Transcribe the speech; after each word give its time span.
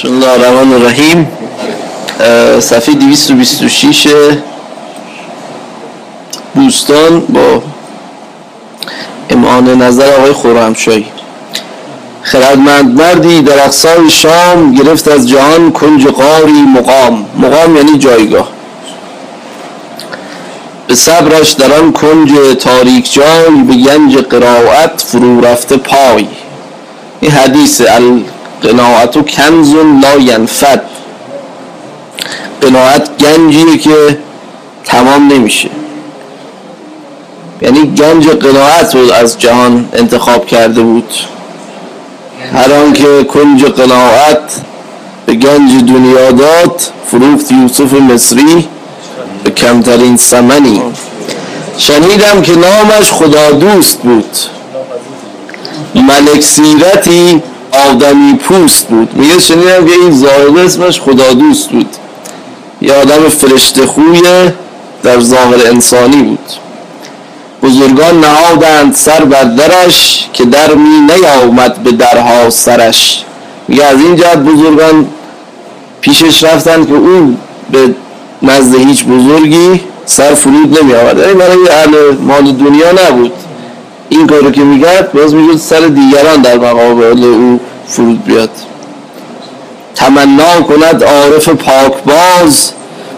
بسم 0.00 0.08
الله 0.08 0.30
الرحمن 0.30 0.72
الرحیم 0.72 1.28
صفحه 2.60 2.94
226 2.94 4.08
بوستان 6.54 7.20
با 7.20 7.62
امان 9.30 9.82
نظر 9.82 10.12
آقای 10.12 10.32
خورمشایی 10.32 11.06
خردمند 12.22 13.00
مردی 13.00 13.42
در 13.42 13.64
اقصای 13.64 14.10
شام 14.10 14.74
گرفت 14.74 15.08
از 15.08 15.28
جهان 15.28 15.72
کنج 15.72 16.06
قاری 16.06 16.52
مقام. 16.52 17.26
مقام 17.38 17.76
یعنی 17.76 17.98
جایگاه. 17.98 18.48
به 20.86 20.94
صبرش 20.94 21.52
در 21.52 21.72
آن 21.72 21.92
کنج 21.92 22.30
تاریک 22.60 23.12
جای 23.12 23.50
به 23.68 23.74
گنج 23.74 24.16
قرائت 24.16 25.00
فرو 25.00 25.40
رفته 25.40 25.76
پای. 25.76 26.26
این 27.20 27.30
حدیث 27.30 27.80
القناعت 27.80 28.39
و 28.64 29.22
کنز 29.22 29.74
لا 29.74 30.16
ینفد. 30.20 30.82
قناعت 32.60 33.10
گنجیه 33.18 33.78
که 33.78 34.18
تمام 34.84 35.32
نمیشه. 35.32 35.70
یعنی 37.62 37.94
گنج 37.94 38.28
قناعت 38.28 38.94
رو 38.94 39.12
از 39.12 39.38
جهان 39.38 39.88
انتخاب 39.92 40.46
کرده 40.46 40.82
بود. 40.82 41.14
هر 42.54 42.72
آنکه 42.72 43.24
کنج 43.24 43.64
قناعت 43.64 44.60
به 45.26 45.34
گنج 45.34 45.84
دنیا 45.84 46.30
داد 46.30 46.80
فروخت 47.06 47.52
یوسف 47.52 47.92
مصری 47.92 48.68
به 49.44 49.50
کمترین 49.50 50.16
سمنی 50.16 50.82
شنیدم 51.78 52.42
که 52.42 52.52
نامش 52.52 53.12
خدا 53.12 53.50
دوست 53.50 53.98
بود. 53.98 54.36
ملک 55.94 56.40
سیرتی 56.40 57.42
آدمی 57.88 58.34
پوست 58.34 58.88
بود. 58.88 59.16
میگه 59.16 59.38
شنیدم 59.38 59.86
که 59.86 59.92
این 59.92 60.10
زاهد 60.10 60.58
اسمش 60.58 61.00
خدا 61.00 61.32
دوست 61.32 61.68
بود. 61.70 61.88
یه 62.82 62.94
آدم 62.94 63.28
فرشته 63.28 63.86
خویه 63.86 64.54
در 65.02 65.20
ظاهر 65.20 65.66
انسانی 65.66 66.22
بود. 66.22 66.38
بزرگان 67.62 68.20
نهادند 68.20 68.94
سر 68.94 69.24
بر 69.24 69.44
درش 69.44 70.28
که 70.32 70.44
در 70.44 70.74
می 70.74 71.00
نیامد 71.00 71.82
به 71.82 71.92
درها 71.92 72.50
سرش. 72.50 73.24
میگه 73.68 73.84
از 73.84 74.00
این 74.00 74.16
جهت 74.16 74.38
بزرگان 74.38 75.06
پیشش 76.00 76.44
رفتن 76.44 76.84
که 76.84 76.94
او 76.94 77.36
به 77.70 77.94
نزد 78.42 78.74
هیچ 78.74 79.04
بزرگی 79.04 79.80
سر 80.06 80.34
فرود 80.34 80.78
نمی 80.78 80.94
آورد. 80.94 81.18
یعنی 81.18 81.34
برای 81.34 81.68
اهل 81.68 82.16
مال 82.20 82.52
دنیا 82.52 82.92
نبود. 82.92 83.32
این 84.08 84.26
کارو 84.26 84.50
که 84.50 84.60
میگرد 84.60 85.12
باز 85.12 85.34
میگه 85.34 85.58
سر 85.58 85.80
دیگران 85.80 86.42
در 86.42 86.58
مقابل 86.58 87.24
او 87.24 87.60
فرود 87.90 88.24
بیاد. 88.24 88.50
تمنا 89.94 90.62
کند 90.62 91.04
عارف 91.04 91.48
پاکباز 91.48 92.70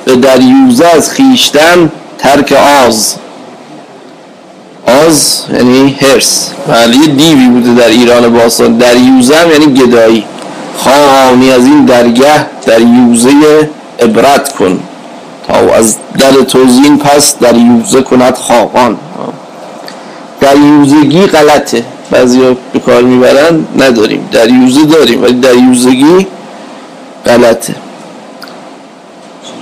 به 0.05 0.17
دریوزه 0.17 0.87
از 0.87 1.11
خیشتن 1.11 1.93
ترک 2.19 2.53
آز. 2.87 3.15
آز 5.07 5.45
یعنی 5.55 5.97
هرس 6.01 6.51
بله 6.69 6.97
یه 6.97 7.07
دیوی 7.07 7.47
بوده 7.47 7.75
در 7.75 7.89
ایران 7.89 8.33
باستان. 8.33 8.79
دریوزه 8.79 9.37
هم 9.37 9.51
یعنی 9.51 9.75
گدایی. 9.75 10.25
خواهانی 10.77 11.51
از 11.51 11.65
این 11.65 11.85
درگه 11.85 12.47
دریوزه 12.67 13.71
عبرت 14.01 14.53
کن. 14.53 14.81
تا 15.49 15.75
از 15.75 15.97
در 16.19 16.33
توزین 16.33 16.99
پس 16.99 17.39
دریوزه 17.39 18.03
کند 18.03 18.35
خواهان 18.35 18.97
دریوزگی 20.41 21.27
غلطه. 21.27 21.85
بعضی 22.13 22.43
ها 22.43 22.57
به 22.73 22.79
کار 22.79 23.03
می‌برن 23.03 23.65
نداریم. 23.79 24.29
دریوزه 24.33 24.85
داریم 24.85 25.23
ولی 25.23 25.33
دریوزگی 25.33 26.27
غلطه. 27.27 27.75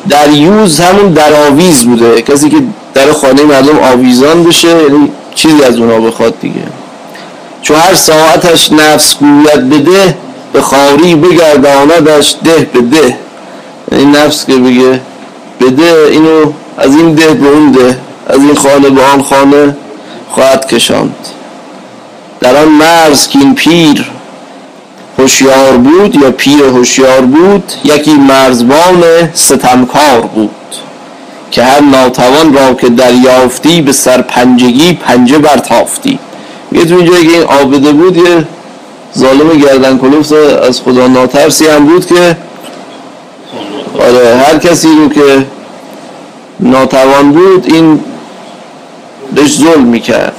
دریوز 0.09 0.81
همون 0.81 1.13
دراویز 1.13 1.85
بوده. 1.85 2.23
کسی 2.23 2.51
که 2.51 2.57
در 2.95 3.13
خانه 3.13 3.43
مردم 3.43 3.79
آویزان 3.79 4.45
بشه 4.45 4.69
یعنی 4.69 5.11
چیزی 5.35 5.63
از 5.65 5.79
اونا 5.79 6.01
بخواد 6.01 6.41
دیگه. 6.41 6.63
چون 7.63 7.77
هر 7.77 7.95
ساعتش 7.95 8.73
نفس 8.73 9.17
گوید 9.19 9.71
بده 9.71 10.17
به 10.53 10.61
خاری 10.63 11.15
بگرداندش 11.15 12.35
ده 12.45 12.71
به 12.73 12.81
ده. 12.81 13.17
این 13.93 14.17
نفس 14.17 14.47
که 14.47 14.57
بگه 14.57 15.01
بده 15.61 16.09
اینو 16.11 16.53
از 16.79 16.97
این 16.97 17.15
ده 17.15 17.35
به 17.35 17.49
اون 17.49 17.73
ده 17.73 17.99
از 18.27 18.39
این 18.39 18.55
خانه 18.55 18.91
به 18.91 19.03
آن 19.03 19.23
خانه 19.23 19.77
خواهد 20.31 20.67
کشاند. 20.67 21.17
در 22.41 22.57
آن 22.57 22.69
مرز 22.69 23.29
که 23.29 23.39
این 23.39 23.55
پیر 23.55 24.11
هوشیار 25.19 25.77
بود 25.77 26.15
یا 26.15 26.31
پیر 26.31 26.65
هوشیار 26.65 27.21
بود 27.21 27.73
یکی 27.85 28.13
مرزبان 28.13 29.05
ستمکار 29.35 30.21
بود 30.21 30.51
که 31.51 31.63
هر 31.65 31.81
ناتوان 31.81 32.55
را 32.55 32.75
که 32.75 32.89
دریافتی 32.89 33.83
به 33.83 33.93
سرپنجگی 33.93 34.93
پنجه 34.93 35.39
برتافتی. 35.39 36.19
یه 36.73 36.85
تو 36.85 36.95
اینجایی 36.95 37.27
که 37.27 37.33
این 37.33 37.43
آبده 37.43 37.93
بود 37.93 38.17
یه 38.17 38.45
ظالم 39.19 39.59
گردن 39.59 39.99
کلوفت 39.99 40.33
از 40.33 40.81
خدا 40.81 41.07
ناترسی 41.07 41.67
هم 41.67 41.87
بود 41.87 42.07
که 42.07 42.37
آره 43.99 44.37
هر 44.37 44.59
کسی 44.59 44.89
رو 44.89 45.09
که 45.09 45.47
ناتوان 46.61 47.33
بود 47.33 47.75
این 47.75 48.01
بهش 49.35 49.57
ظلم 49.57 49.85
می‌کرد. 49.85 50.37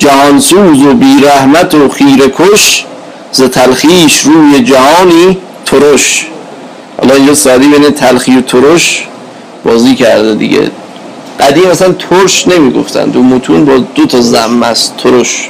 جهانسوز 0.00 0.82
و 0.82 0.94
بیرحمت 0.94 1.74
و 1.74 1.88
خیره 1.88 2.28
کش 2.38 2.84
ز 3.32 3.42
تلخیش 3.42 4.20
روی 4.20 4.64
جهانی 4.64 5.38
ترش. 5.66 6.26
حالا 6.98 7.14
اینجا 7.14 7.34
سعدی 7.34 7.68
بین 7.68 7.90
تلخی 7.90 8.36
و 8.36 8.40
ترش 8.40 9.06
بازی 9.64 9.94
کرده 9.94 10.34
دیگه. 10.34 10.70
قدیم 11.40 11.70
مثلا 11.70 11.92
ترش 11.92 12.48
نمی‌گفتن. 12.48 13.04
دو 13.04 13.22
متون 13.22 13.64
با 13.64 13.78
دو 13.94 14.06
تا 14.06 14.20
زم 14.20 14.62
است 14.62 14.96
ترش. 14.96 15.48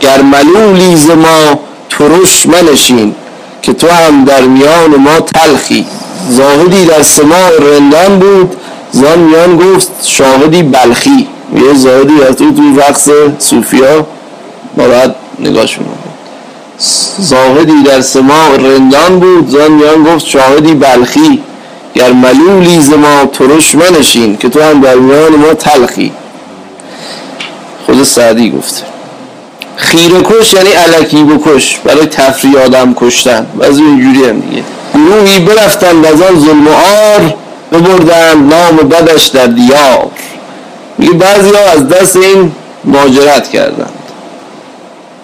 گر 0.00 0.22
ملولی 0.22 0.96
ز 0.96 1.10
ما 1.10 1.60
ترش 1.90 2.46
منشین 2.46 3.14
که 3.62 3.72
تو 3.72 3.88
هم 3.88 4.24
در 4.24 4.42
میان 4.42 4.96
ما 4.96 5.20
تلخی. 5.20 5.86
زاهدی 6.28 6.84
در 6.84 7.02
سماع 7.02 7.50
رندان 7.60 8.18
بود 8.18 8.56
زان 8.92 9.18
میان 9.18 9.56
گفت 9.56 9.90
شاهدی 10.04 10.62
بلخی. 10.62 11.28
یه 11.56 11.74
زاهدی 11.74 12.22
از 12.22 12.36
تو 12.36 12.52
توی 12.52 12.76
رقص 12.76 13.08
صوفیا 13.38 14.06
باید 14.76 15.10
نگاهشون 15.38 15.84
زاهدی 17.18 17.82
در 17.82 18.00
سماع 18.00 18.56
رندان 18.56 19.20
بود. 19.20 19.48
زان 19.48 19.72
میان 19.72 20.04
گفت 20.04 20.26
شاهدی 20.26 20.74
بلخی. 20.74 21.42
گر 21.94 22.12
ملولی 22.12 22.80
ز 22.80 22.92
ما 22.92 23.24
ترش 23.32 23.74
منشین 23.74 24.36
که 24.36 24.48
تو 24.48 24.62
هم 24.62 24.80
در 24.80 24.94
میان 24.94 25.36
ما 25.36 25.54
تلخی. 25.54 26.12
خود 27.86 28.04
سعدی 28.04 28.50
گفته 28.50 28.82
خیره 29.76 30.20
کش 30.20 30.54
یعنی 30.54 30.70
علکی 30.70 31.24
بکش. 31.24 31.78
برای 31.84 32.06
تفریح 32.06 32.60
آدم 32.64 32.94
کشتن. 32.94 33.46
بعضی 33.58 33.82
اینجوری 33.82 34.28
هم 34.28 34.40
دیگه. 34.40 34.62
گروهی 34.94 35.38
برفتن 35.38 36.04
از 36.04 36.22
آن 36.22 36.40
ظلم 36.40 36.66
و 36.68 36.70
آر 36.70 37.34
ببردن 37.72 38.38
نام 38.38 38.76
بدش 38.76 39.26
در 39.26 39.46
دیار. 39.46 40.09
میگه 41.00 41.12
بعضی 41.12 41.50
ها 41.50 41.70
از 41.72 41.88
دست 41.88 42.16
این 42.16 42.52
ماجرت 42.84 43.48
کردند. 43.48 43.92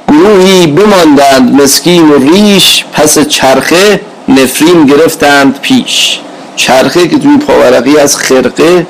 گروهی 0.09 0.67
بماندند 0.67 1.63
مسکین 1.63 2.11
و 2.11 2.19
ریش 2.19 2.85
پس 2.93 3.19
چرخه 3.19 4.01
نفرین 4.29 4.87
گرفتند 4.87 5.59
پیش. 5.63 6.19
چرخه 6.57 7.09
که 7.09 7.19
توی 7.19 7.37
پاورقی 7.37 7.99
از 7.99 8.17
خرقه 8.17 8.87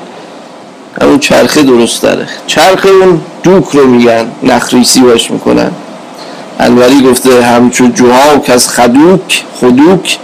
همون 1.01 1.19
چرخه 1.19 1.63
درست 1.63 2.01
داره 2.01 2.27
چرخه 2.47 2.89
اون 2.89 3.21
دوک 3.43 3.65
رو 3.73 3.87
میگن 3.87 4.25
نخریسی 4.43 5.01
باش 5.01 5.31
می‌کنن. 5.31 5.71
انوری 6.59 7.01
گفته 7.01 7.43
همچون 7.43 7.93
جوهاک 7.93 8.49
از 8.49 8.69
خدوک 8.69 9.43
خدوک 9.61 10.17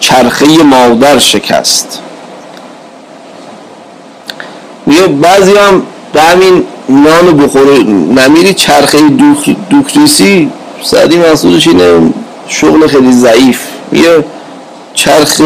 چرخه 0.00 0.62
مادر 0.62 1.18
شکست. 1.18 2.00
میگه 4.86 5.06
بعضی 5.06 5.56
هم 5.56 5.82
به 6.12 6.22
همین 6.22 6.64
نان 6.88 7.36
بخوره 7.36 7.82
نمیری 7.82 8.54
چرخه 8.54 8.98
دوک 8.98 9.56
دوکریسی 9.70 10.50
سعدی 10.82 11.16
محصولش 11.16 11.66
اینه 11.66 12.12
شغل 12.48 12.86
خیلی 12.86 13.12
ضعیف. 13.12 13.60
میگه 13.90 14.24
چرخ 14.94 15.40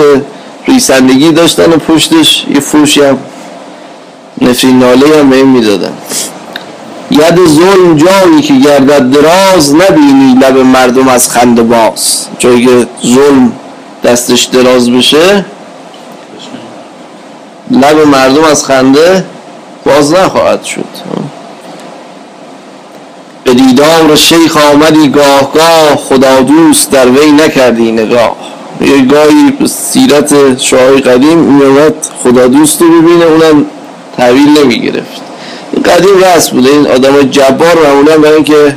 ریسندگی 0.68 1.32
داشتن 1.32 1.72
و 1.72 1.76
پشتش 1.76 2.46
یه 2.54 2.60
فوشی 2.60 3.02
هم 3.02 3.18
نفرین 4.40 4.78
ناله 4.78 5.18
هم 5.18 5.32
این 5.32 5.46
می‌دادن. 5.46 5.92
ید 7.10 7.46
ظلم 7.46 7.96
جایی 7.96 8.42
که 8.42 8.54
گردد 8.54 9.10
دراز 9.10 9.74
نبینی 9.74 10.34
لب 10.34 10.58
مردم 10.58 11.08
از 11.08 11.30
خنده 11.30 11.62
باز. 11.62 12.26
جایی 12.38 12.66
که 12.66 12.86
ظلم 13.06 13.52
دستش 14.04 14.44
دراز 14.44 14.90
بشه 14.90 15.44
لب 17.70 18.06
مردم 18.06 18.44
از 18.44 18.64
خنده 18.64 19.24
باز 19.84 20.12
نخواهد 20.12 20.64
شد. 20.64 20.84
به 23.44 23.54
دیدار 23.54 24.16
شیخ 24.16 24.56
آمدی 24.56 25.08
گاه 25.08 25.52
گاه 25.52 25.96
خدا 25.96 26.40
دوست 26.40 26.90
در 26.90 27.08
وی 27.08 27.32
نکردی 27.32 27.92
نگاه. 27.92 28.36
یه 28.80 29.04
گاهی 29.04 29.52
سیرت 29.66 30.58
شاهی 30.58 31.00
قدیم 31.00 31.38
میومد 31.38 31.94
خدا 32.24 32.46
دوست 32.46 32.82
رو 32.82 33.02
ببینه 33.02 33.24
اونم 33.24 33.66
تحویل 34.16 34.58
نمی 34.58 34.80
گرفت 34.80 35.20
این 35.72 35.82
قدیم 35.82 36.18
رست 36.24 36.50
بوده 36.50 36.70
این 36.70 36.86
آدم 36.86 37.22
جبار 37.22 37.78
معمولا 37.86 38.18
برای 38.18 38.34
اینکه 38.34 38.76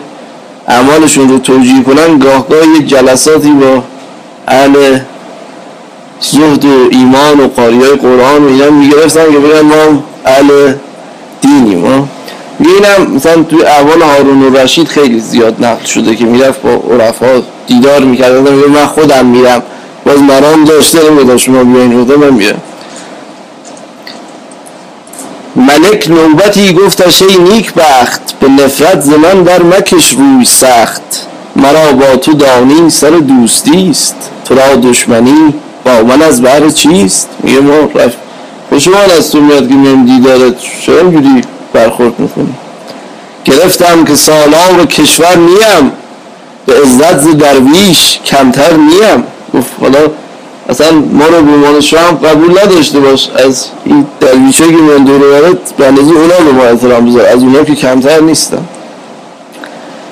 اعمالشون 0.67 1.29
رو 1.29 1.39
توجیه 1.39 1.83
کنن 1.83 2.19
گاه 2.19 2.47
گاهی 2.47 2.83
جلساتی 2.88 3.51
با 3.51 3.83
اهل 4.47 5.00
زهد 6.19 6.65
و 6.65 6.88
ایمان 6.91 7.39
و 7.39 7.47
قاری 7.47 7.83
های 7.83 7.95
قرآن 7.95 8.44
و 8.44 8.47
اینا 8.47 8.69
می‌گرفتن 8.69 9.31
که 9.31 9.38
بگن 9.39 9.61
ما 9.61 10.03
اهل 10.25 10.73
دینیم 11.44 11.86
ها؟ 11.86 12.07
اینم 12.60 13.12
مثلا 13.16 13.44
توی 13.44 13.63
احوال 13.63 14.01
هارون 14.01 14.44
و 14.44 14.57
رشید 14.57 14.88
خیلی 14.88 15.19
زیاد 15.19 15.66
نقل 15.66 15.86
شده 15.86 16.16
که 16.16 16.25
می‌رفت 16.25 16.62
با 16.62 16.69
عرفا 16.69 17.42
دیدار 17.68 18.00
می‌کرد. 18.00 18.31
من 18.69 18.86
خودم 18.86 19.25
میرم. 19.25 19.62
باز 20.06 20.19
مرام 20.19 20.63
داشته 20.63 21.10
نمیدن 21.10 21.38
شما 21.38 21.63
بیاین 21.63 22.07
رو 22.07 22.18
من 22.18 22.30
میرم. 22.30 22.62
ملک 25.56 26.10
نوبتی 26.10 26.74
گفتش 26.74 27.22
ای 27.22 27.38
نیک 27.38 27.74
بخت 27.74 28.22
به 28.39 28.48
نفرت 28.48 29.01
زمان 29.01 29.44
در 29.44 29.63
مکش 29.63 30.10
روی 30.10 30.46
سخت. 30.46 31.28
مرا 31.56 31.92
با 31.92 32.16
تو 32.16 32.34
دانی 32.34 32.89
سر 32.89 33.10
دوستی 33.10 33.89
است. 33.89 34.16
تو 34.46 34.56
را 34.56 34.75
دشمنی 34.75 35.54
با 35.86 36.04
من 36.04 36.22
از 36.22 36.42
بر 36.42 36.69
چیست؟ 36.69 37.30
میگه 37.44 37.60
ما 37.60 37.74
رفت 37.96 38.23
خوشمان 38.74 39.12
از 39.18 39.31
تو 39.31 39.42
میاد 39.42 39.70
که 39.70 39.74
میم 39.75 40.06
دیدارت 40.06 40.54
چرا 40.86 41.00
اینجوری 41.00 41.42
برخورد 41.74 42.20
می‌کنی؟ 42.20 42.54
گرفتم 43.46 44.06
که 44.06 44.16
سالار 44.16 44.86
کشور 44.86 45.38
نیم. 45.38 45.92
به 46.66 46.74
عزت 46.81 47.38
درویش 47.38 48.20
کمتر 48.25 48.74
نیم. 48.74 49.24
گفت 49.54 49.72
حالا 49.81 50.00
اصلا 50.70 50.92
ما 50.92 51.25
رو 51.25 51.42
به 51.42 51.52
عنوان 51.52 51.81
شام 51.81 52.16
قبول 52.16 52.60
نداشته 52.60 53.00
باش. 53.00 53.30
از 53.30 53.66
این 53.86 54.06
درویشه 54.20 54.68
که 54.68 54.75
من 54.75 55.04
دور 55.04 55.20
برد 55.20 55.74
به 55.78 55.88
اندازه 55.88 56.12
اونا 56.12 56.38
به 56.38 56.52
ما 56.52 56.64
احترام 56.64 57.06
بذار. 57.06 57.25
از 57.25 57.44
اونا 57.44 57.64
که 57.64 57.75
کمتر 57.75 58.20
نیستم. 58.20 58.66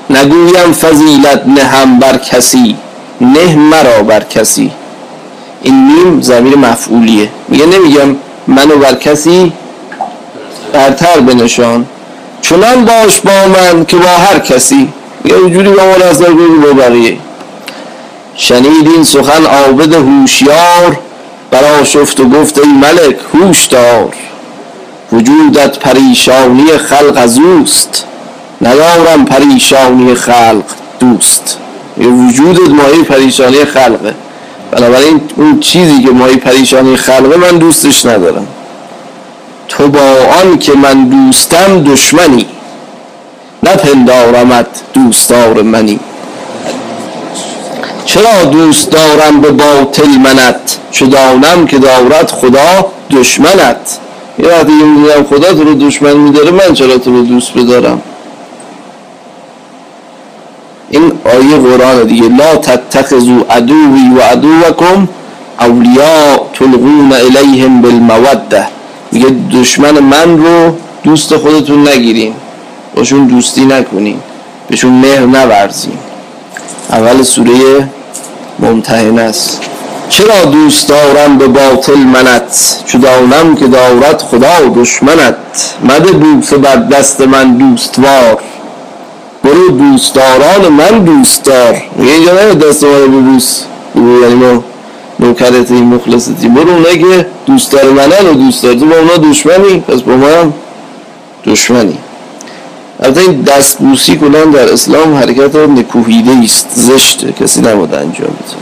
نگویم 0.09 0.71
فضیلت 0.71 1.43
نهم 1.47 1.99
بر 1.99 2.17
کسی 2.17 2.75
نه 3.21 3.55
مرا 3.55 4.03
بر 4.03 4.23
کسی. 4.23 4.71
این 5.61 5.87
میم 5.87 6.21
زمیر 6.21 6.55
مفعولیه. 6.55 7.29
میگه 7.47 7.65
نمیگم 7.65 8.15
منو 8.51 8.77
بر 8.77 8.95
کسی 8.95 9.53
برتر 10.73 11.19
بنشان. 11.19 11.85
چنان 12.41 12.85
باش 12.85 13.21
با 13.21 13.31
من 13.47 13.85
که 13.85 13.97
با 13.97 14.07
هر 14.07 14.39
کسی. 14.39 14.93
یه 15.25 15.49
جوری 15.49 15.69
با 15.69 15.83
ما 15.83 16.05
رفتار 16.05 16.33
با 16.33 16.73
بقیه 16.73 17.17
شنید 18.35 18.87
این 18.87 19.03
سخن 19.03 19.45
عابد 19.45 19.93
هوشیار 19.93 20.99
برا 21.51 21.83
شفت 21.83 22.19
و 22.19 22.29
گفت 22.29 22.57
ای 22.57 22.67
ملک 22.67 23.15
هوش 23.33 23.65
دار 23.65 24.13
وجودت 25.11 25.79
پریشانی 25.79 26.77
خلق 26.77 27.17
از 27.17 27.37
اوست. 27.37 28.05
ندارم 28.61 29.25
پریشانی 29.25 30.15
خلق 30.15 30.63
دوست. 30.99 31.57
یه 31.97 32.07
وجودت 32.07 32.69
ماهی 32.69 33.03
پریشانی 33.03 33.65
خلقه. 33.65 34.13
بنابراین 34.71 35.21
اون 35.35 35.59
چیزی 35.59 36.03
که 36.03 36.09
ماهی 36.09 36.35
پریشانی 36.35 36.95
خلقه 36.95 37.37
من 37.37 37.57
دوستش 37.57 38.05
ندارم. 38.05 38.47
تو 39.67 39.87
با 39.87 40.15
آن 40.41 40.59
که 40.59 40.73
من 40.73 41.03
دوستم 41.03 41.83
دشمنی. 41.83 42.45
نپندارمت 43.63 44.67
دوستار 44.93 45.61
منی. 45.61 45.99
چرا 48.05 48.43
دوست 48.51 48.91
دارم 48.91 49.41
به 49.41 49.51
باطل 49.51 50.07
منت؟ 50.07 50.77
چه 50.91 51.05
دانم 51.05 51.67
که 51.67 51.79
دارد 51.79 52.29
خدا 52.29 52.85
دشمنت. 53.11 53.97
یه 54.39 54.49
وقتی 54.49 54.73
خدا 55.29 55.53
تو 55.53 55.63
رو 55.63 55.73
دشمن 55.73 56.17
میداره 56.17 56.51
من 56.51 56.73
چرا 56.73 56.97
تو 56.97 57.11
رو 57.11 57.23
دوست 57.23 57.53
بدارم؟ 57.53 58.01
این 60.91 61.11
آیه 61.25 61.57
قرآن 61.57 62.03
دیگه. 62.03 62.27
لا 62.27 62.55
تتخذوا 62.55 63.41
عدوی 63.49 64.11
و 64.17 64.21
عدوکم 64.21 65.07
اولیاء 65.59 66.37
تلقون 66.53 67.13
الیهم 67.13 67.81
بالموده 67.81 68.67
میگه 69.11 69.27
دشمن 69.53 69.99
من 69.99 70.37
رو 70.37 70.75
دوست 71.03 71.37
خودتون 71.37 71.87
نگیرین. 71.87 72.33
باشون 72.95 73.25
دوستی 73.25 73.65
نکنین. 73.65 74.19
بهشون 74.67 74.91
مهر 74.91 75.25
نورزین. 75.25 75.97
اول 76.89 77.23
سوره 77.23 77.89
ممتحن 78.59 79.19
است. 79.19 79.61
چرا 80.09 80.45
دوست 80.45 80.89
دارم 80.89 81.37
به 81.37 81.47
باطل 81.47 81.97
منت؟ 81.97 82.81
چو 82.85 82.97
دانم 82.97 83.55
که 83.55 83.67
دارد 83.67 84.21
خدا 84.21 84.69
دشمنت. 84.75 85.35
مده 85.83 86.11
بوسه 86.11 86.57
بر 86.57 86.75
دست 86.75 87.21
من 87.21 87.57
دوستوار. 87.57 88.41
برو 89.43 89.67
دوستداران 89.69 90.67
من 90.67 91.03
دوست 91.03 91.43
دار 91.43 91.81
میگه 91.95 92.13
اینجا 92.13 92.33
نه 92.33 92.53
دست 92.53 92.83
ما 92.83 92.97
رو 92.97 93.07
ببوس. 93.07 93.61
یعنی 93.95 94.35
ما 94.35 94.63
نوکرت 95.19 95.71
این 95.71 95.83
مخلصتی. 95.83 96.47
برو 96.47 96.69
اونه 96.69 96.97
که 96.97 97.25
دوست 97.45 97.71
دار 97.71 97.83
منن 97.83 98.29
و 98.31 98.33
دوست 98.33 98.63
دار 98.63 98.73
تو 98.73 98.85
با 98.85 98.95
اونا 98.95 99.31
دشمنی. 99.31 99.79
پس 99.79 100.01
با 100.01 100.15
ما 100.15 100.27
هم 100.27 100.53
دشمنی. 101.45 101.97
البته 102.99 103.21
این 103.21 103.41
دستبوسی 103.41 104.17
کنن 104.17 104.51
در 104.51 104.73
اسلام 104.73 105.15
حرکت 105.15 105.55
نکوهیده 105.55 106.31
است 106.43 106.67
زشته. 106.73 107.31
کسی 107.31 107.61
نباید 107.61 107.93
انجام 107.93 108.27
بده. 108.27 108.61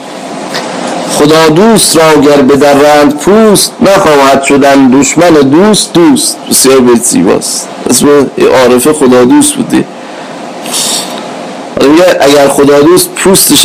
خدا 1.18 1.50
دوست 1.50 1.98
را 1.98 2.22
گر 2.22 2.42
به 2.42 2.74
رند 2.74 3.18
پوست 3.18 3.74
نخواهد 3.82 4.44
شدن 4.44 4.88
دشمن 4.88 5.30
دوست 5.30 5.94
دوست. 5.94 6.38
بسیار 6.50 6.80
بیت 6.80 7.04
زیباست. 7.04 7.68
اسم 7.90 8.08
عارفه 8.54 8.94
خدا 8.94 9.26
دوست 9.26 9.54
بوده. 9.54 9.86
اگر 12.20 12.48
خدا 12.48 12.80
دوست 12.82 13.10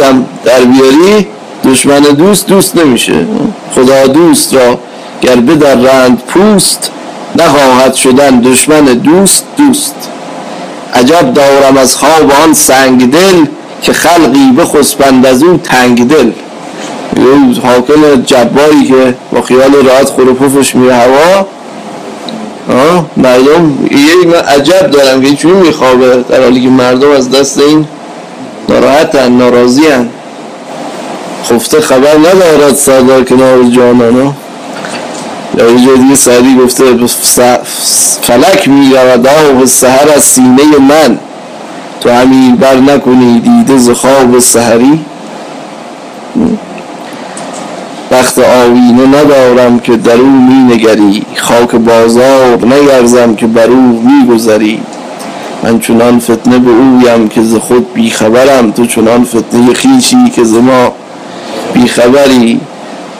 هم 0.01 0.27
در 0.45 0.61
بیاری 0.61 1.27
دشمن 1.65 2.01
دوست 2.01 2.47
دوست 2.47 2.77
نمیشه. 2.77 3.27
خدا 3.75 4.07
دوست 4.07 4.55
را 4.55 4.79
گر 5.21 5.37
رند 5.75 6.23
پوست 6.29 6.91
نخواهد 7.37 7.95
شدن 7.95 8.41
دشمن 8.41 8.85
دوست 8.85 9.45
دوست. 9.57 9.95
عجب 10.95 11.35
دارم 11.35 11.77
از 11.77 11.97
خواب 11.97 12.33
آن 12.45 12.55
سنگ 12.55 13.11
دل 13.11 13.45
که 13.83 13.93
خلقی 13.93 14.53
بخسبند 14.59 15.27
از 15.27 15.43
او 15.43 15.57
تنگ 15.57 16.09
دل 16.09 16.31
یه 17.17 17.61
حاکم 17.63 18.23
جباری 18.27 18.85
که 18.85 19.15
با 19.33 19.43
خیال 19.43 19.87
راحت 19.87 20.11
خروپوفش 20.11 20.75
میره 20.75 20.95
هوا 20.95 21.47
مردم 23.17 23.79
یه 23.91 24.37
عجب 24.41 24.91
دارم 24.91 25.23
که 25.23 25.37
چون 25.37 25.53
میخوابه 25.53 26.25
در 26.29 26.43
حالی 26.43 26.63
که 26.63 26.69
مردم 26.69 27.11
از 27.11 27.31
دست 27.31 27.59
این 27.59 27.87
ناراحتن 28.69 29.33
ناراضیان 29.33 30.09
خفته 31.51 31.81
خبر 31.81 32.17
ندارد 32.19 32.75
سردار 32.75 33.25
کنار 33.25 33.63
جانانا 33.63 34.33
یا 35.59 35.71
یه 35.71 35.87
جای 35.87 35.99
دیگه 35.99 36.15
سعدی 36.15 36.57
گفته 36.57 36.85
فلک 38.23 38.69
می 38.69 38.95
رود 38.95 39.27
آب 39.27 39.65
سهر 39.65 40.09
از 40.17 40.23
سینه 40.23 40.79
من. 40.89 41.19
تو 42.01 42.11
همین 42.11 42.57
بر 42.57 42.77
نکنی 42.77 43.41
دیده 43.41 43.79
ز 43.79 43.91
خواب 43.91 44.37
وقت 48.11 48.39
آوینه 48.39 49.07
ندارم 49.07 49.79
که 49.79 49.97
در 49.97 50.17
او 50.17 50.31
می 50.31 50.75
نگری 50.75 51.23
خاک 51.37 51.75
بازار 51.75 52.67
نگرزم 52.67 53.35
که 53.35 53.47
بر 53.47 53.67
او 53.67 54.03
می 54.05 54.35
گذری 54.35 54.81
من 55.65 55.81
چنان 55.81 56.19
فتنه 56.19 56.59
به 56.59 56.71
اویم 56.71 57.29
که 57.29 57.43
ز 57.43 57.55
خود 57.55 57.95
بیخبرم. 57.95 58.71
تو 58.71 58.87
چنان 58.87 59.25
فتنه 59.25 59.75
خیشی 59.75 60.31
که 60.37 60.45
ز 60.45 60.55
ما 60.55 60.93
بیخبری. 61.75 62.61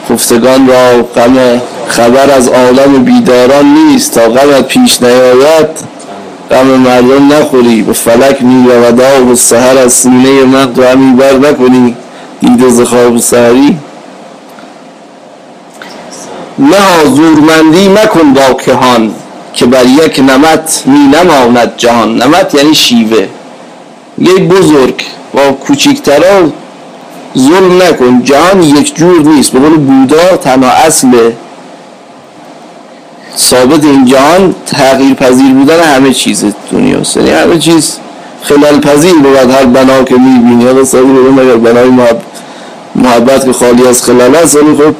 خفتگان 0.09 0.67
را 0.67 1.03
غم 1.03 1.61
خبر 1.87 2.31
از 2.31 2.47
عالم 2.47 3.03
بیداران 3.03 3.65
نیست. 3.65 4.13
تا 4.13 4.21
غمت 4.21 4.67
پیش 4.67 5.01
نیاید 5.01 5.67
غم 6.51 6.67
مردم 6.67 7.33
نخوری. 7.33 7.81
به 7.81 7.93
فلک 7.93 8.41
می 8.41 8.69
رود 8.69 9.01
و 9.31 9.35
سهر 9.35 9.77
از 9.77 9.93
سینه 9.93 10.43
من 10.43 10.73
تو 10.73 10.83
همی 10.83 11.13
بر 11.13 11.33
نکنی. 11.33 11.95
دیده 12.41 12.69
ز 12.69 12.81
خواب 12.81 13.17
سهری 13.17 13.77
نه 16.59 17.05
زورمندی 17.15 17.89
مکن 17.89 18.33
با 18.33 18.53
کهان. 18.53 19.13
که 19.55 19.65
بر 19.65 19.85
یک 19.85 20.19
نمت 20.19 20.83
می 20.85 20.99
نماند 20.99 21.73
جهان. 21.77 22.21
نمت 22.23 22.53
یعنی 22.53 22.75
شیوه. 22.75 23.27
یه 24.17 24.33
بزرگ 24.33 25.03
با 25.33 25.51
کوچیکترا 25.51 26.49
ظلم 27.37 27.81
نکن. 27.81 28.23
جهان 28.23 28.63
یک 28.63 28.95
جور 28.95 29.21
نیست. 29.21 29.51
به 29.51 29.59
قول 29.59 29.77
بودا 29.77 30.37
تنها 30.37 30.69
اصل 30.69 31.31
ثابت 33.37 33.83
این 33.83 34.05
جهان 34.05 34.55
تغییر 34.65 35.13
پذیر 35.13 35.53
بودن 35.53 35.83
همه 35.83 36.13
چیز 36.13 36.45
دنیا 36.71 37.01
یعنی 37.15 37.29
همه 37.29 37.59
چیز 37.59 37.97
خلال 38.43 38.79
پذیر 38.79 39.13
بود 39.13 39.35
هر 39.35 39.65
بنا 39.65 40.03
که 40.03 40.15
می‌بینی 40.15 40.65
حالا 40.65 40.85
سادی 40.85 41.07
بگم 41.07 41.39
اگر 41.39 41.55
بنای 41.55 41.89
محبت 42.95 43.45
که 43.45 43.53
خالی 43.53 43.87
از 43.87 44.03
خلال 44.03 44.35
است. 44.35 44.57
خب 44.57 44.95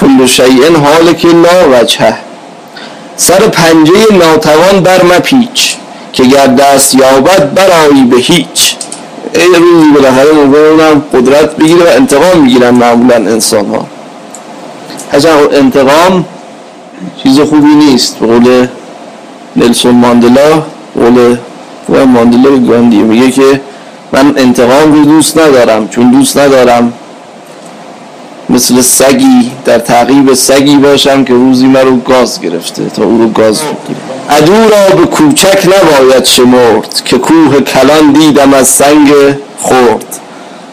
کل 0.00 0.26
شیء 0.26 0.76
حال 0.76 1.12
که 1.12 1.28
لا 1.28 1.80
وجهه. 1.80 2.23
سر 3.16 3.38
پنجه 3.38 3.92
ناتوان 4.12 4.80
بر 4.80 5.02
مپیچ 5.04 5.76
که 6.12 6.24
گر 6.24 6.46
دست 6.46 6.94
یابد 6.94 7.54
برایی 7.54 8.04
به 8.04 8.16
هیچ. 8.16 8.76
ای 9.34 9.46
روزی 9.46 9.90
بالاخره 9.94 10.32
ممکنه 10.32 11.02
قدرت 11.12 11.56
بگیره 11.56 11.84
و 11.84 11.88
انتقام 11.96 12.38
می‌گیرن 12.38 12.70
معمولا 12.70 13.16
انسان 13.16 13.66
ها 13.66 13.86
انتقام 15.52 16.24
چیز 17.22 17.40
خوبی 17.40 17.74
نیست. 17.74 18.18
به 18.18 18.26
قول 18.26 18.66
نلسون 19.56 19.94
ماندلا 19.94 20.62
قول 20.94 21.36
ماندلا 21.88 22.58
گاندی 22.58 22.96
میگه 22.96 23.30
که 23.30 23.60
من 24.12 24.34
انتقام 24.36 24.92
رو 24.92 25.04
دوست 25.04 25.38
ندارم. 25.38 25.88
چون 25.88 26.10
دوست 26.10 26.38
ندارم 26.38 26.92
مثل 28.50 28.80
سگی 28.80 29.50
در 29.64 29.78
تعقیب 29.78 30.34
سگی 30.34 30.76
باشم 30.76 31.24
که 31.24 31.32
روزی 31.32 31.66
رو 31.84 31.96
گاز 31.96 32.40
گرفته 32.40 32.90
تا 32.90 33.04
او 33.04 33.18
رو 33.18 33.28
گاز 33.28 33.60
بگیره 33.60 34.00
عدو 34.30 34.52
را 34.52 34.96
به 34.96 35.06
کوچک 35.06 35.66
نباید 35.66 36.24
شمرد 36.24 37.02
که 37.04 37.18
کوه 37.18 37.60
کلان 37.60 38.12
دیدم 38.12 38.54
از 38.54 38.68
سنگ 38.68 39.08
خورد 39.58 40.20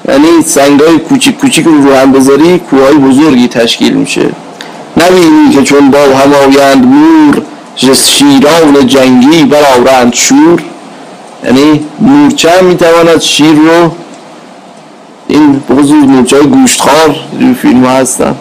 یعنی 0.09 0.41
سنگ 0.45 0.79
های 0.79 0.97
کوچیک 0.99 1.37
کوچیک 1.37 1.65
رو 1.65 1.95
هم 1.95 2.11
بذاری 2.11 2.59
کوه 2.59 2.83
های 2.83 2.93
بزرگی 2.93 3.47
تشکیل 3.47 3.93
میشه. 3.93 4.29
نبینی 4.97 5.53
که 5.53 5.63
چون 5.63 5.91
با 5.91 5.97
هم 5.97 6.33
آیند 6.33 6.85
مور 6.85 7.41
شیران 7.93 8.87
جنگی 8.87 9.43
برآورند 9.43 10.13
شور. 10.13 10.63
یعنی 11.45 11.85
مورچه 11.99 12.61
می‌تواند 12.61 13.21
شیر 13.21 13.53
رو 13.53 13.91
این 15.31 15.63
مورچه 16.07 16.37
های 16.37 16.45
گوشتخار 16.45 17.15
روی 17.39 17.53
فیلم 17.53 17.85
هستن. 17.85 18.35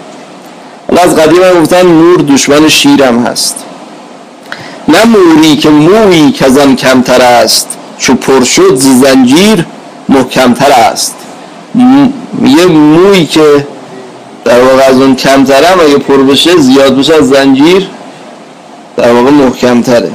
از 0.89 1.17
قدیم 1.17 1.43
هم 1.43 1.63
گفتن 1.63 1.87
مور 1.87 2.17
دشمن 2.17 2.69
شیرم 2.69 3.27
هست. 3.27 3.57
نه 4.89 5.05
موری 5.05 5.57
که 5.57 5.71
مویی 5.71 6.33
که 6.33 6.47
آن 6.47 6.77
کمتر 6.77 7.23
است. 7.23 7.69
چو 7.99 8.15
پر 8.15 8.45
شد 8.45 8.75
زنجیر 8.75 9.67
محکمتر 10.09 10.73
است. 10.73 11.15
یه 12.45 12.67
مویی 12.67 13.27
که 13.27 13.67
در 14.45 14.61
واقع 14.61 14.83
از 14.83 15.01
اون 15.01 15.17
کمتره 15.17 15.83
اگه 15.83 15.99
پر 15.99 16.17
بشه 16.17 16.57
زیاد 16.57 16.97
بشه 16.97 17.15
از 17.15 17.29
زنجیر 17.29 17.89
در 18.97 19.13
واقع 19.13 19.31
محکمتره 19.31 20.11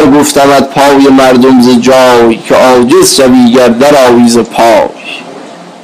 مبر 0.00 0.18
گفتمت 0.18 0.70
پای 0.70 1.08
مردم 1.08 1.62
ز 1.62 1.68
جای 1.68 2.36
که 2.48 2.54
عاجز 2.54 3.16
شوی 3.16 3.52
گر 3.52 3.68
در 3.68 4.08
آویز 4.08 4.38
پای. 4.38 4.88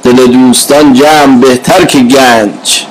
دل 0.03 0.27
دوستان 0.27 0.93
جمع 0.93 1.39
بهتر 1.39 1.85
که 1.85 1.99
گنج 1.99 2.85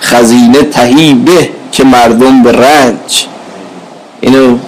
خزینه 0.00 0.62
تهی 0.62 1.14
به 1.14 1.50
که 1.72 1.84
مردم 1.84 2.42
به 2.42 2.52
رنج. 2.52 3.26
اینو 4.20 4.58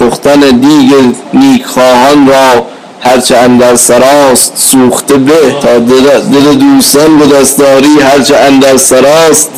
پختن 0.00 0.40
دیگ 0.40 0.92
نیکخواهان 1.34 2.26
را 2.26 2.66
هرچه 3.00 3.36
اندر 3.36 3.76
سراست 3.76 4.52
سوخته 4.56 5.16
به. 5.16 5.54
تا 5.62 5.78
دل, 5.78 6.54
دوستان 6.54 7.18
به 7.18 7.26
دستداری 7.26 8.00
هرچه 8.00 8.36
اندر 8.36 8.76
سراست 8.76 9.50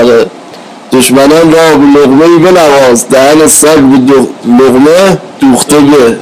آره. 0.00 0.26
دشمنان 0.96 1.52
را 1.52 1.76
به 1.76 1.98
لغمه 2.00 2.38
بنواز. 2.38 3.08
دهن 3.08 3.46
سگ 3.46 3.80
به 3.80 4.14
لغمه 4.64 5.18
دوخته 5.40 5.76
به. 5.76 6.16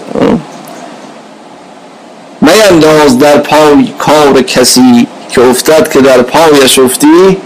مینداز 2.40 3.18
در 3.18 3.38
پای 3.38 3.88
کار 3.98 4.42
کسی 4.42 5.06
که 5.30 5.40
افتد 5.40 5.92
که 5.92 6.00
در 6.00 6.22
پایش 6.22 6.78
افتی؟ 6.78 7.36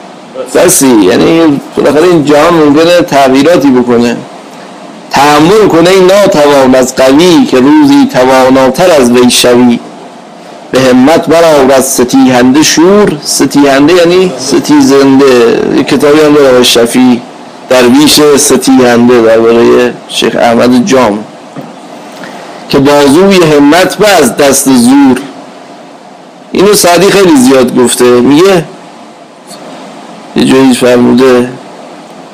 بسی. 0.55 0.87
یعنی 0.89 1.61
بالاخره 1.77 2.05
این 2.05 2.25
جهان 2.25 2.55
ممکنه 2.55 3.03
تغییراتی 3.03 3.71
بکنه. 3.71 4.17
تحمل 5.11 5.69
کنه 5.69 5.91
این 5.91 6.07
ناتوان 6.07 6.75
از 6.75 6.97
قوی 6.97 7.45
که 7.51 7.61
روزی 7.61 8.09
تواناتر 8.13 8.91
از 8.91 9.11
وی 9.11 9.31
شوی. 9.31 9.79
به 10.71 10.81
همت 10.81 11.33
از 11.77 11.85
ستیهنده 11.85 12.63
شور. 12.63 13.13
ستیهنده 13.25 13.93
یعنی 13.93 14.33
ستیزنده. 14.39 15.61
یک 15.77 15.87
کتابی 15.87 16.21
هم 16.21 16.35
داره 16.35 16.63
شفی. 16.63 17.23
درویش 17.69 18.21
ستیهنده 18.37 19.23
برای 19.23 19.91
شیخ 20.09 20.37
احمد 20.41 20.87
جام 20.87 21.25
که 22.69 22.79
بازوی 22.79 23.37
همت 23.57 23.97
به 23.97 24.09
از 24.09 24.37
دست 24.37 24.69
زور. 24.69 25.21
اینو 26.53 26.75
سعدی 26.75 27.11
خیلی 27.11 27.37
زیاد 27.37 27.77
گفته. 27.77 28.05
میگه؟ 28.05 28.65
یه 30.37 30.45
جایی 30.45 30.75
فرموده 30.75 31.49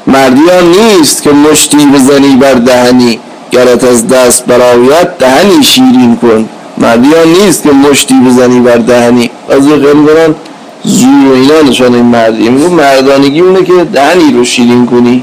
مردیان 0.07 0.65
نیست 0.65 1.23
که 1.23 1.31
مشتی 1.31 1.77
بزنی 1.77 2.37
بر 2.37 2.55
دهنی. 2.55 3.19
گرت 3.51 3.85
از 3.85 4.09
دست 4.09 4.47
برایت 4.47 5.19
دهنی 5.19 5.65
شیرین 5.65 6.17
کن. 6.17 6.49
مردیان 6.85 7.29
نیست 7.29 7.63
که 7.63 7.71
مشتی 7.71 8.15
بزنی 8.15 8.61
بر 8.61 8.77
دهنی. 8.77 9.31
از 9.51 9.69
خیلی 9.69 9.81
برن 9.83 10.35
زور 10.83 11.29
و 11.29 11.35
اینا 11.35 11.61
نشانه 11.61 12.03
مردی 12.03 12.49
میگو 12.49 12.75
مردانگی 12.75 13.41
اونه 13.41 13.65
که 13.65 13.73
دهنی 13.93 14.33
رو 14.33 14.45
شیرین 14.45 14.87
کنی. 14.87 15.23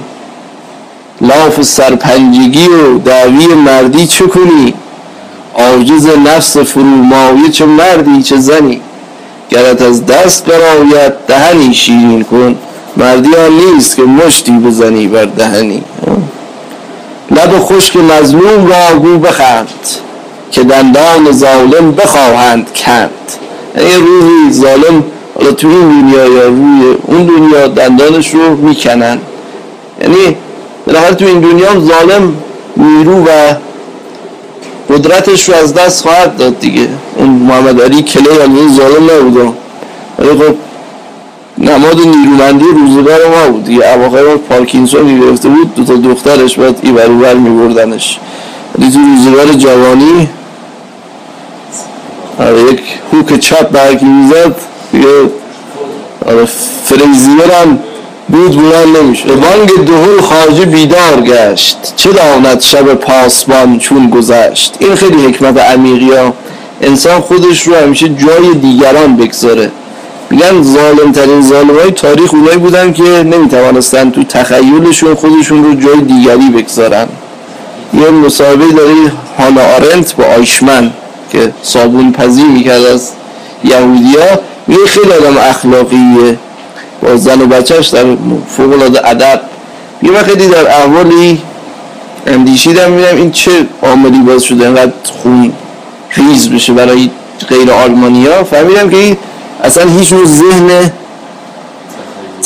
لاف 1.21 1.61
سرپنجگی 1.61 2.67
و 2.67 2.97
دعوی 2.97 3.47
مردی 3.47 4.07
چه 4.07 4.27
کنی؟ 4.27 4.73
عاجز 5.55 6.07
نفس 6.27 6.57
فرومایه 6.57 7.49
چه 7.51 7.65
مردی 7.65 8.23
چه 8.23 8.37
زنی؟ 8.37 8.81
گرت 9.49 9.81
از 9.81 10.05
دست 10.05 10.45
برایت 10.45 11.27
دهنی 11.27 11.73
شیرین 11.73 12.23
کن. 12.23 12.55
مردی 12.97 13.29
نیست 13.49 13.95
که 13.95 14.03
مشتی 14.03 14.51
بزنی 14.51 15.07
بر 15.07 15.25
دهنی. 15.25 15.83
لب 17.31 17.59
خشک 17.59 17.95
مظلوم 17.95 18.67
را 18.67 18.99
گو 18.99 19.17
بخند. 19.17 19.67
که 20.51 20.63
دندان 20.63 21.31
ظالم 21.31 21.91
بخواهند 21.91 22.67
کند. 22.75 23.09
یعنی 23.77 23.93
روحی 23.93 24.51
ظالم 24.51 25.03
حالا 25.35 25.51
تو 25.51 25.67
این 25.67 26.01
دنیا 26.01 26.25
یا 26.27 26.47
روی 26.47 26.95
اون 27.07 27.25
دنیا 27.25 27.67
دندانش 27.67 28.33
رو 28.33 28.55
می‌کنن. 28.55 29.17
یعنی 30.01 30.35
بالاخره 30.87 31.15
تو 31.15 31.25
این 31.25 31.39
دنیا 31.39 31.79
ظالم 31.79 32.33
نیرو 32.77 33.23
و 33.23 33.29
قدرتش 34.89 35.49
رو 35.49 35.55
از 35.55 35.73
دست 35.73 36.01
خواهد 36.01 36.37
داد 36.37 36.59
دیگه. 36.59 36.87
اون 37.15 37.29
محمد 37.29 37.81
علی 37.81 38.01
کلی 38.01 38.35
یعنی 38.39 38.75
ظالم 38.75 39.03
نبود. 39.03 39.53
ولی 40.19 40.29
خب 40.29 40.55
نماد 41.57 41.99
نیرومندی 41.99 42.65
روزگار 42.65 43.19
ما 43.27 43.51
بود 43.51 43.63
دیگه. 43.63 43.93
اواخر 43.93 44.37
پارکینسون 44.49 45.19
گرفته 45.19 45.49
بود 45.49 45.75
دو 45.75 45.83
تا 45.83 45.93
دخترش 45.93 46.57
باید 46.57 46.75
ای 46.81 46.91
بر 46.91 47.33
می 47.33 47.49
بردنش 47.49 48.19
ولی 48.79 48.91
تو 48.91 48.99
روزگار 48.99 49.53
جوانی 49.53 50.29
یک 52.49 52.81
هوک 53.13 53.39
چپ 53.39 53.69
برکی 53.69 54.05
می‌زد 54.05 54.55
دیگه 54.91 55.07
آره 56.25 56.45
فریزیر 56.85 57.51
هم 57.61 57.79
بود 58.27 58.55
بلند 58.55 58.97
نمیشه 58.97 59.25
بانگ 59.25 59.85
دهول 59.87 60.21
خارجی 60.21 60.65
بیدار 60.65 61.21
گشت. 61.21 61.93
چه 61.95 62.09
داند 62.11 62.61
شب 62.61 62.93
پاسبان 62.93 63.79
چون 63.79 64.09
گذشت؟ 64.09 64.75
این 64.79 64.95
خیلی 64.95 65.25
حکمت 65.25 65.57
عمیقی 65.57 66.11
ها. 66.11 66.33
انسان 66.81 67.21
خودش 67.21 67.67
رو 67.67 67.75
همیشه 67.75 68.09
جای 68.09 68.53
دیگران 68.53 69.15
بگذاره. 69.15 69.71
میگن 70.29 70.63
ظالم 70.63 71.11
ترین 71.11 71.41
ظالم 71.41 71.79
های 71.79 71.91
تاریخ 71.91 72.33
اونایی 72.33 72.57
بودن 72.57 72.93
که 72.93 73.03
نمی‌توانستن 73.03 74.11
تو 74.11 74.23
تخیلشون 74.23 75.15
خودشون 75.15 75.63
رو 75.63 75.73
جای 75.73 76.01
دیگری 76.01 76.49
بگذارن. 76.49 77.07
یه 77.93 78.09
مصاحبه 78.09 78.65
داری 78.65 79.11
هانا 79.39 79.61
آرنت 79.61 80.15
با 80.15 80.23
آیشمن. 80.23 80.91
که 81.31 81.53
صابون 81.63 82.11
پذیر 82.11 82.45
می‌کرد 82.45 82.85
از 82.85 83.11
یهودیا 83.63 84.39
میگه 84.67 84.85
خیلی 84.85 85.11
آدم 85.11 85.37
اخلاقیه. 85.37 86.37
با 87.01 87.15
زن 87.15 87.41
و 87.41 87.45
بچهش 87.45 87.87
در 87.87 88.05
فوق 88.57 88.73
العاده 88.73 89.09
ادب. 89.09 89.41
یه 90.03 90.23
خیلی 90.23 90.47
در 90.47 90.67
احوالی 90.67 91.41
اندیشیدم 92.27 92.91
میدم 92.91 93.17
این 93.17 93.31
چه 93.31 93.51
عاملی 93.83 94.19
باز 94.19 94.43
شده 94.43 94.65
اینقدر 94.65 94.91
خون 95.23 95.53
ریز 96.17 96.49
بشه 96.49 96.73
برای 96.73 97.09
غیر 97.49 97.71
آلمانیا 97.71 98.43
فهمیدم 98.43 98.89
که 98.89 99.17
اصلا 99.63 99.89
هیچ 99.89 100.13
نوع 100.13 100.25
ذهن 100.25 100.91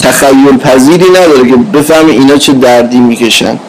تخیل 0.01 0.57
پذیری 0.57 1.09
نداره 1.09 1.49
که 1.49 1.55
بفهمه 1.55 2.11
اینا 2.11 2.37
چه 2.37 2.53
دردی 2.53 2.97
می‌کشن. 2.97 3.59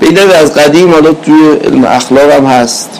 پیدا 0.00 0.22
از 0.22 0.54
قدیم 0.54 0.92
حالا 0.92 1.12
توی 1.12 1.50
علم 1.64 1.84
اخلاق 1.84 2.30
هم 2.30 2.44
هست. 2.46 2.90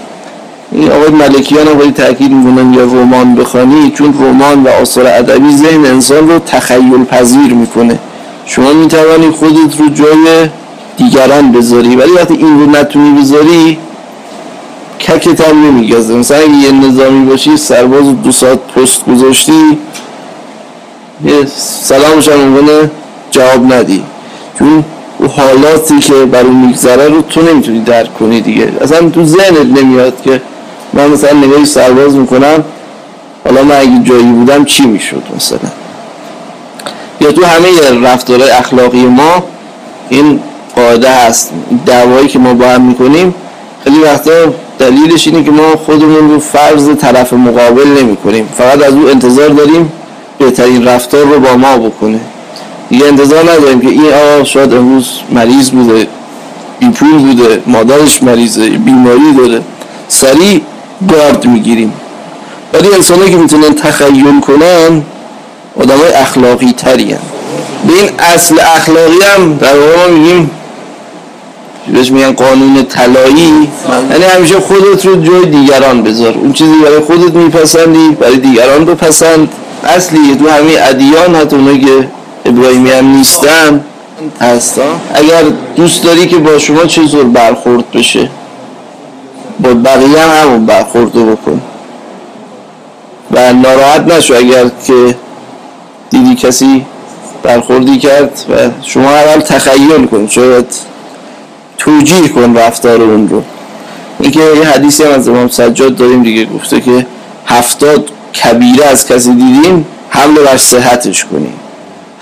این 0.72 0.90
آقای 0.90 1.08
ملکیان 1.08 1.68
هم 1.68 1.90
تاکید 1.90 2.32
می‌کنن 2.32 2.74
یا 2.74 2.84
رمان 2.84 3.34
بخوانی 3.34 3.90
چون 3.90 4.14
رمان 4.20 4.62
و 4.62 4.68
آثار 4.68 5.06
ادبی 5.06 5.56
ذهن 5.56 5.86
انسان 5.86 6.28
رو 6.28 6.38
تخیل 6.38 7.04
پذیر 7.04 7.54
می‌کنه. 7.54 7.98
شما 8.46 8.72
می‌توانی 8.72 9.30
خودت 9.30 9.80
رو 9.80 9.88
جای 9.88 10.48
دیگران 10.96 11.52
بذاری 11.52 11.96
ولی 11.96 12.10
وقتی 12.10 12.34
این 12.34 12.60
رو 12.60 12.70
نتونی 12.70 13.20
بذاری 13.20 13.78
ککت 15.00 15.40
هم 15.40 15.66
نمیگزه. 15.66 16.14
مثلا 16.14 16.36
اگه 16.36 16.54
یه 16.54 16.72
نظامی 16.72 17.26
باشی 17.26 17.56
سرباز 17.56 18.22
دو 18.22 18.32
ساعت 18.32 18.58
پست 18.58 19.04
گذاشتی 19.04 19.78
یه 21.24 21.46
سلامش 21.56 22.28
هم 22.28 22.40
ممکنه 22.40 22.90
جواب 23.30 23.72
ندی. 23.72 24.02
چون 24.58 24.84
او 25.18 25.26
حالاتی 25.26 25.98
که 25.98 26.14
بر 26.14 26.42
اون 26.42 26.56
میگذره 26.56 27.08
رو 27.08 27.22
تو 27.22 27.42
نمی‌تونی 27.42 27.80
درک 27.80 28.14
کنی 28.18 28.40
دیگه. 28.40 28.72
اصلا 28.80 29.10
تو 29.10 29.24
ذهنت 29.24 29.78
نمیاد 29.82 30.22
که 30.22 30.40
من 30.96 31.06
مثلا 31.06 31.32
نگاهی 31.32 31.64
سرباز 31.64 32.16
می‌کنم 32.16 32.64
حالا 33.44 33.62
من 33.62 33.76
اگه 33.76 34.02
جایی 34.04 34.22
بودم 34.22 34.64
چی 34.64 34.86
می‌شد 34.86 35.22
مثلا؟ 35.36 35.70
یا 37.20 37.32
تو 37.32 37.44
همه 37.44 38.00
رفتار 38.08 38.40
اخلاقی 38.58 39.06
ما 39.06 39.44
این 40.08 40.40
قاعده 40.76 41.10
هست 41.10 41.50
دعوایی 41.86 42.28
که 42.28 42.38
ما 42.38 42.54
با 42.54 42.68
هم 42.68 42.82
می‌کنیم 42.82 43.34
خیلی 43.84 43.98
وقتا 43.98 44.32
دلیلش 44.78 45.26
اینه 45.26 45.44
که 45.44 45.50
ما 45.50 45.76
خودمون 45.86 46.30
رو 46.30 46.38
فرض 46.38 46.88
طرف 46.88 47.32
مقابل 47.32 47.86
نمی 47.86 48.16
کنیم 48.16 48.48
فقط 48.58 48.82
از 48.82 48.94
او 48.94 49.08
انتظار 49.08 49.48
داریم 49.48 49.92
بهترین 50.38 50.84
رفتار 50.84 51.24
رو 51.24 51.40
با 51.40 51.56
ما 51.56 51.78
بکنه. 51.78 52.20
دیگه 52.90 53.06
انتظار 53.06 53.42
نداریم 53.42 53.80
که 53.80 53.88
این 53.88 54.12
آقا 54.12 54.44
شاید 54.44 54.74
امروز 54.74 55.08
مریض 55.32 55.70
بوده 55.70 56.06
بی 56.80 56.88
پول 56.88 57.18
بوده 57.18 57.62
مادرش 57.66 58.22
مریضه 58.22 58.68
بیماری 58.68 59.32
داره. 59.36 59.62
سریع 60.08 60.60
گارد 61.12 61.46
می‌گیریم. 61.46 61.92
ولی 62.72 62.94
انسانی 62.94 63.30
که 63.30 63.36
می‌تونن 63.36 63.74
تخیل 63.74 64.40
کنن 64.40 65.02
آدم 65.80 65.96
های 65.96 66.12
اخلاقی 66.12 66.72
تری 66.72 67.12
هم. 67.12 67.18
به 67.86 67.92
این 67.92 68.10
اصل 68.18 68.60
اخلاقی 68.60 69.22
هم 69.36 69.56
در 69.56 69.78
واقع 69.78 70.10
میگیم 70.10 70.50
بهش 71.92 72.10
میگن 72.10 72.32
قانون 72.32 72.82
طلایی. 72.82 73.68
یعنی 74.10 74.24
همیشه 74.24 74.60
خودت 74.60 75.06
رو 75.06 75.22
جای 75.22 75.46
دیگران 75.46 76.02
بذار. 76.02 76.34
اون 76.34 76.52
چیزی 76.52 76.74
برای 76.84 77.00
خودت 77.00 77.34
میپسندی 77.34 78.08
برای 78.20 78.36
دیگران 78.36 78.84
بپسند. 78.84 79.48
اصلی 79.84 80.36
تو 80.36 80.48
همه 80.48 80.72
ادیان 80.82 81.34
حتی 81.34 81.56
اونایی 81.56 81.80
که 81.80 82.08
ابراهیمی 82.44 82.90
هم 82.90 83.06
نیستن 83.06 83.84
هستا 84.40 84.82
اگر 85.14 85.42
دوست 85.76 86.02
داری 86.04 86.26
که 86.26 86.36
با 86.36 86.58
شما 86.58 86.84
چه 86.84 87.04
زور 87.04 87.24
برخورد 87.24 87.90
بشه. 87.90 88.30
با 89.60 89.74
بقیه 89.74 90.20
هم 90.20 90.42
همون 90.42 90.66
برخورد 90.66 91.14
رو 91.16 91.36
بکن. 91.36 91.60
و 93.30 93.52
ناراحت 93.52 94.00
نشو 94.00 94.34
اگر 94.34 94.70
که 94.86 95.14
دیدی 96.10 96.34
کسی 96.34 96.86
برخوردی 97.42 97.98
کرد 97.98 98.40
و 98.50 98.54
شما 98.82 99.10
اول 99.10 99.40
تخیل 99.40 100.06
کن 100.06 100.26
شاید 100.26 100.66
توجیه 101.78 102.28
کن 102.28 102.56
رفتار 102.56 103.02
اون 103.02 103.28
رو. 103.28 103.42
اینکه 104.20 104.40
یه 104.40 104.64
حدیثی 104.68 105.04
هم 105.04 105.10
از 105.10 105.28
امام 105.28 105.48
سجاد 105.48 105.96
داریم 105.96 106.22
دیگه 106.22 106.44
گفته 106.44 106.80
که 106.80 107.06
هفتاد 107.46 108.10
کبیره 108.44 108.84
از 108.84 109.08
کسی 109.08 109.32
دیدیم 109.32 109.86
حمله 110.10 110.40
بر 110.42 110.56
صحتش 110.56 111.24
کنیم 111.24 111.54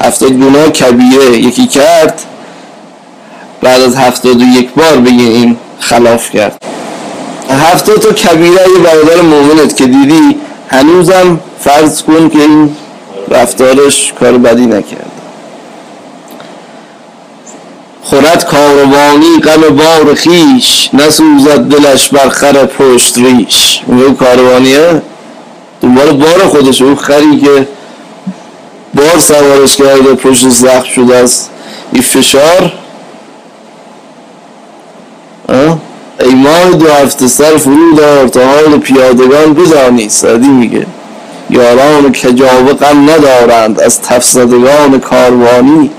هفتاد 0.00 0.30
گناه 0.30 0.68
کبیره 0.68 1.38
یکی 1.38 1.66
کرد 1.66 2.22
بعد 3.60 3.82
از 3.82 3.96
هفتاد 3.96 4.42
و 4.42 4.44
یک 4.44 4.70
بار 4.70 5.02
این 5.06 5.56
خلاف 5.80 6.30
کرد. 6.30 6.73
هفتاد 7.64 7.98
تا 7.98 8.12
کبیره 8.12 8.62
یه 8.76 8.78
برادر 8.84 9.20
مومنت 9.20 9.76
که 9.76 9.86
دیدی 9.86 10.36
هنوزم 10.68 11.40
فرض 11.60 12.02
کن 12.02 12.28
که 12.28 12.38
این 12.38 12.76
رفتارش 13.28 14.12
کار 14.20 14.38
بدی 14.38 14.66
نکرد 14.66 15.10
خورد 18.02 18.44
کاروانی 18.44 19.40
غم 19.44 19.76
بار 19.76 20.14
خیش 20.14 20.90
نسوزد 20.92 21.58
دلش 21.58 22.08
بر 22.08 22.28
خر 22.28 22.66
پشت 22.66 23.18
ریش. 23.18 23.80
میگه 23.86 24.14
کاروانیه؟ 24.14 25.02
دنبال 25.82 26.12
بار 26.12 26.46
خودش 26.46 26.82
اون 26.82 26.96
خری 26.96 27.40
که 27.40 27.68
بار 28.94 29.18
سوارش 29.18 29.76
کرده 29.76 30.14
پشت 30.14 30.48
زخم 30.48 30.88
شده 30.94 31.16
از 31.16 31.48
این 31.92 32.02
فشار 32.02 32.72
ای 36.20 36.34
ماه 36.34 36.63
دو 36.74 36.86
هفته 36.86 37.28
سر 37.28 37.56
فرو 37.56 37.96
دار 37.96 38.28
تا 38.28 38.40
حال 38.40 38.78
پیادگان 38.78 39.54
بدانی 39.54 40.08
سعدی 40.08 40.48
میگه. 40.48 40.86
یاران 41.50 42.12
کجاوه 42.12 42.72
غم 42.72 43.10
ندارند 43.10 43.80
از 43.80 44.00
تفسدگان 44.02 45.00
کاروانی. 45.00 45.90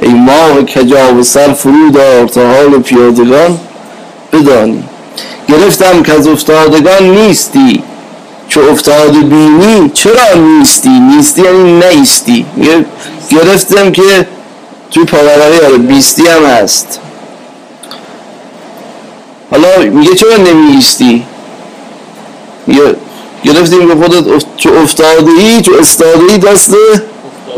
ای 0.00 0.08
ماه 0.08 0.62
کجاوه 0.62 1.22
سر 1.22 1.52
فرو 1.52 1.90
دار 1.90 2.28
تا 2.28 2.40
حال 2.52 2.78
پیادگان 2.78 3.58
بدانی. 4.32 4.82
گرفتم 5.48 6.02
که 6.02 6.12
از 6.12 6.26
افتادگان 6.26 7.02
نیستی. 7.02 7.82
چو 8.48 8.60
افتاده 8.60 9.18
بینی 9.18 9.90
چرا 9.94 10.34
نیستی؟ 10.36 10.88
نیستی 10.88 11.42
یعنی 11.42 11.72
نیستی. 11.72 12.46
گرفتم 13.30 13.92
که 13.92 14.26
توی 14.90 15.04
پاورقی 15.04 15.66
آره 15.66 15.78
بیستی 15.78 16.26
هم 16.26 16.44
هست. 16.44 17.00
حالا 19.50 19.90
میگه 19.90 20.14
چرا 20.14 20.36
نمیستی 20.36 21.24
میگه 22.66 22.96
گرفتیم 23.44 23.88
که 23.88 23.94
خودت 23.94 24.44
چو 24.56 24.70
افتاده 24.74 25.30
ای 25.38 25.62
چو 25.62 25.72
استاده 25.80 26.32
ای 26.32 26.38
دست 26.38 26.74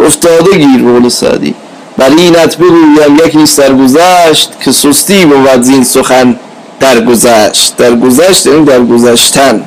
افتاده 0.07 0.59
گیر 0.59 0.83
بول 0.83 1.09
سعدی. 1.09 1.55
ولی 1.99 2.23
اینت 2.23 2.57
بگویم 2.57 3.17
یک 3.27 3.37
نیست 3.37 3.59
در 3.59 3.75
گذشت 3.75 4.51
که 4.61 4.73
سستی 4.73 5.25
بود 5.25 5.63
زین 5.63 5.85
سخن 5.85 6.37
در 6.81 7.05
گذشت. 7.05 7.77
در 7.77 7.95
گذشت 7.95 8.47
یعنی 8.47 8.65
در 8.65 8.81
گذشتن. 8.85 9.63